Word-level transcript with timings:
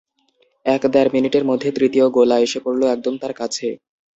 এক-দেড় 0.65 1.09
মিনিটের 1.13 1.43
মধ্যে 1.45 1.69
তৃতীয় 1.71 2.05
গোলা 2.09 2.37
এসে 2.39 2.59
পড়ল 2.65 2.81
একদম 2.87 3.13
তার 3.17 3.33
কাছে। 3.33 3.67